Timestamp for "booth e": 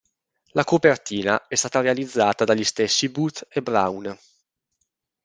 3.09-3.61